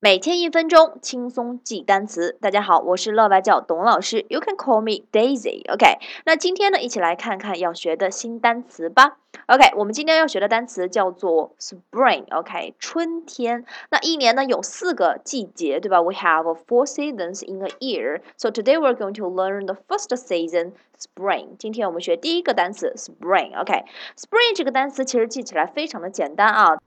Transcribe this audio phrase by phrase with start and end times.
[0.00, 2.38] 每天一分钟，轻松记单词。
[2.40, 5.68] 大家好，我是乐外教董老师，You can call me Daisy。
[5.72, 9.16] OK，那今天呢，一起来看看要学的新单词吧。
[9.46, 12.26] OK，我们今天要学的单词叫做 Spring。
[12.30, 13.64] OK，春天。
[13.90, 18.20] 那一年呢有四个季节，对吧？We have four seasons in a year.
[18.36, 21.56] So today we're going to learn the first season, Spring.
[21.58, 23.60] 今天我们学第一个单词 Spring。
[23.60, 26.78] OK，Spring 这个单词其实记起来非常的简单啊。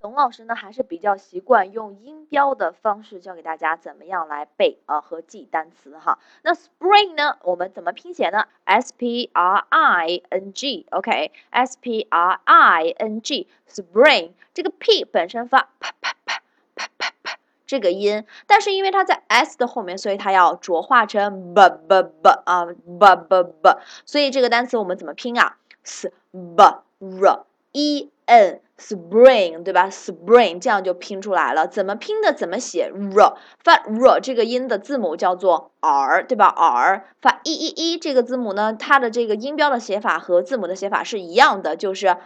[0.00, 6.18] 董老师呢，还是比较习惯用音标的方式教给大家怎么样来背啊和记单词哈。
[6.42, 16.40] 那 spring 呢，我们怎么拼写呢？S P R I N G，OK，S P R I N G，spring 这个 P 本身发啪啪啪
[16.74, 27.44] 啪啪啪这个音，但是因为它在 S 的后面，所以它要浊化成 b b b 啊 b b b，所以这个单词我们怎么拼啊？s b r
[27.76, 31.68] e n spring 对吧？spring 这样就拼出来了。
[31.68, 32.32] 怎么拼的？
[32.32, 42.16] 怎么写？r 发 r 这个音的字母叫做 r 对吧？r 发 e e e 这个字母呢，它的这个音标的写法和字母的写法是一样的，就是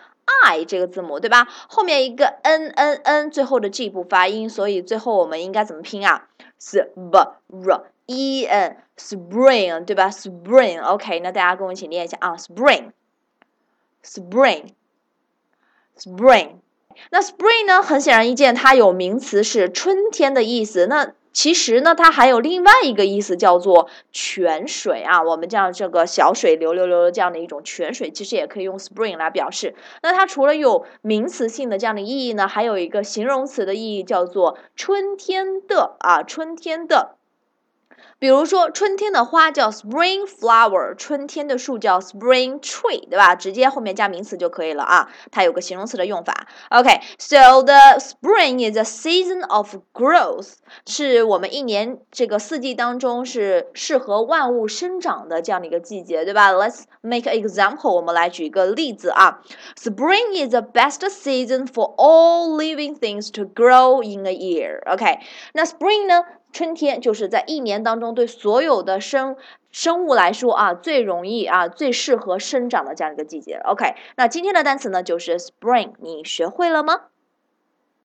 [0.44, 1.48] i 这个字母对吧？
[1.68, 7.18] 后面一个 n n n，最后的 g 不发音，所以最后我们应该怎么拼啊？s b
[7.58, 14.68] r e n spring 对吧？spring OK，那大家跟我一起念一下啊！spring，spring
[16.00, 16.60] spring。
[17.10, 17.82] 那 Spring 呢？
[17.82, 20.86] 很显然一见，它有名词是春天的意思。
[20.86, 25.22] 那其实呢，它还有另外一个意思，叫做泉水啊。
[25.22, 29.74] 我们这样这个小水流流流的这样的一种泉水，其实也可以用 Spring 来表示。
[30.02, 37.16] 那它除了有名词性的这样的意义呢，还有一个形容词的意义，叫做春天的啊，春天的。
[38.18, 43.34] 比如说，春天的花叫 spring flower，春天的树叫 spring tree，对吧？
[43.34, 45.08] 直接后面加名词就可以了啊。
[45.30, 46.46] 它有个形容词的用法。
[46.68, 50.52] OK，so the spring is a season of growth，
[50.86, 59.40] 是我们一年这个四季当中是适合万物生长的这样的一个季节，对吧？Let's make an example，我们来举一个例子啊。
[59.80, 64.80] Spring is the best season for all living things to grow in a year。
[64.92, 65.20] OK，
[65.54, 66.24] 那 spring 呢？
[66.52, 69.36] 春天就是在一年当中对所有的生
[69.70, 73.60] 生物来说啊最容易啊最适合生长的这样一个季节。
[73.64, 77.02] OK，那今天的单词呢就是 spring，你学会了吗？